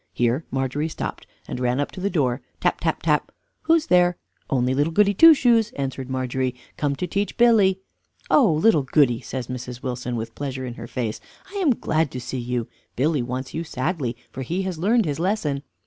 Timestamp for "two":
5.13-5.35